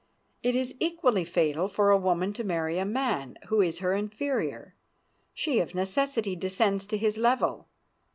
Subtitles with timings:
[0.41, 4.73] It is equally fatal for a woman to marry a man who is her inferior.
[5.31, 7.67] She of necessity descends to his level.